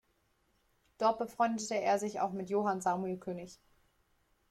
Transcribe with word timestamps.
Dort 0.97 1.19
befreundete 1.19 1.75
er 1.79 1.99
sich 1.99 2.21
auch 2.21 2.31
mit 2.33 2.49
Johann 2.49 2.81
Samuel 2.81 3.17
König. 3.17 3.59